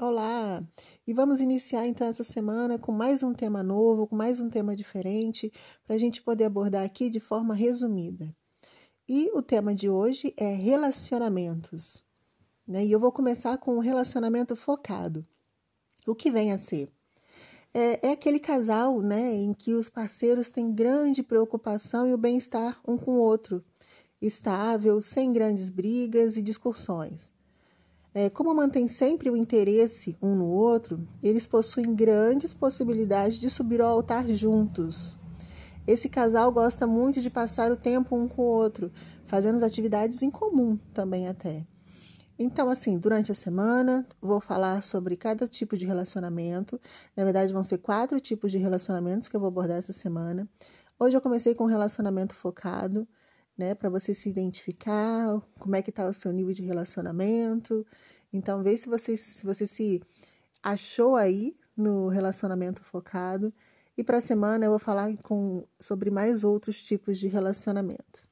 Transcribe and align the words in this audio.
Olá! 0.00 0.62
E 1.04 1.12
vamos 1.12 1.40
iniciar 1.40 1.84
então 1.84 2.06
essa 2.06 2.22
semana 2.22 2.78
com 2.78 2.92
mais 2.92 3.24
um 3.24 3.34
tema 3.34 3.64
novo, 3.64 4.06
com 4.06 4.14
mais 4.14 4.38
um 4.38 4.48
tema 4.48 4.76
diferente, 4.76 5.52
para 5.84 5.96
a 5.96 5.98
gente 5.98 6.22
poder 6.22 6.44
abordar 6.44 6.84
aqui 6.84 7.10
de 7.10 7.18
forma 7.18 7.52
resumida. 7.52 8.32
E 9.08 9.28
o 9.34 9.42
tema 9.42 9.74
de 9.74 9.90
hoje 9.90 10.32
é 10.36 10.54
relacionamentos. 10.54 12.04
Né? 12.64 12.86
E 12.86 12.92
eu 12.92 13.00
vou 13.00 13.10
começar 13.10 13.58
com 13.58 13.74
um 13.74 13.80
relacionamento 13.80 14.54
focado. 14.54 15.26
O 16.06 16.14
que 16.14 16.30
vem 16.30 16.52
a 16.52 16.58
ser? 16.58 16.92
É, 17.74 18.06
é 18.06 18.12
aquele 18.12 18.38
casal 18.38 19.00
né, 19.00 19.34
em 19.34 19.52
que 19.52 19.74
os 19.74 19.88
parceiros 19.88 20.48
têm 20.48 20.72
grande 20.72 21.24
preocupação 21.24 22.06
e 22.06 22.14
o 22.14 22.18
bem-estar 22.18 22.80
um 22.86 22.96
com 22.96 23.16
o 23.16 23.20
outro, 23.20 23.64
estável, 24.22 25.02
sem 25.02 25.32
grandes 25.32 25.68
brigas 25.70 26.36
e 26.36 26.42
discussões. 26.42 27.36
É, 28.14 28.30
como 28.30 28.54
mantém 28.54 28.88
sempre 28.88 29.30
o 29.30 29.36
interesse 29.36 30.16
um 30.20 30.34
no 30.34 30.46
outro, 30.46 31.06
eles 31.22 31.46
possuem 31.46 31.94
grandes 31.94 32.54
possibilidades 32.54 33.38
de 33.38 33.50
subir 33.50 33.80
ao 33.80 33.90
altar 33.90 34.28
juntos. 34.30 35.18
Esse 35.86 36.08
casal 36.08 36.50
gosta 36.50 36.86
muito 36.86 37.20
de 37.20 37.30
passar 37.30 37.70
o 37.70 37.76
tempo 37.76 38.16
um 38.16 38.26
com 38.28 38.42
o 38.42 38.46
outro, 38.46 38.90
fazendo 39.26 39.62
atividades 39.64 40.22
em 40.22 40.30
comum 40.30 40.78
também 40.92 41.28
até. 41.28 41.66
Então, 42.38 42.68
assim, 42.68 42.98
durante 42.98 43.32
a 43.32 43.34
semana, 43.34 44.06
vou 44.20 44.40
falar 44.40 44.82
sobre 44.82 45.16
cada 45.16 45.48
tipo 45.48 45.76
de 45.76 45.84
relacionamento. 45.84 46.80
Na 47.16 47.24
verdade, 47.24 47.52
vão 47.52 47.64
ser 47.64 47.78
quatro 47.78 48.20
tipos 48.20 48.52
de 48.52 48.58
relacionamentos 48.58 49.26
que 49.26 49.34
eu 49.34 49.40
vou 49.40 49.48
abordar 49.48 49.78
essa 49.78 49.92
semana. 49.92 50.48
Hoje 51.00 51.16
eu 51.16 51.20
comecei 51.20 51.54
com 51.54 51.64
um 51.64 51.68
relacionamento 51.68 52.34
focado, 52.34 53.08
né, 53.58 53.74
para 53.74 53.90
você 53.90 54.14
se 54.14 54.28
identificar, 54.28 55.42
como 55.58 55.74
é 55.74 55.82
que 55.82 55.90
está 55.90 56.08
o 56.08 56.14
seu 56.14 56.30
nível 56.32 56.54
de 56.54 56.62
relacionamento. 56.62 57.84
Então, 58.32 58.62
vê 58.62 58.78
se 58.78 58.88
você, 58.88 59.16
se 59.16 59.44
você 59.44 59.66
se 59.66 60.00
achou 60.62 61.16
aí 61.16 61.56
no 61.76 62.08
relacionamento 62.08 62.82
focado. 62.82 63.52
E 63.96 64.04
para 64.04 64.18
a 64.18 64.22
semana 64.22 64.64
eu 64.64 64.70
vou 64.70 64.78
falar 64.78 65.16
com, 65.18 65.66
sobre 65.80 66.10
mais 66.10 66.44
outros 66.44 66.82
tipos 66.82 67.18
de 67.18 67.26
relacionamento. 67.26 68.27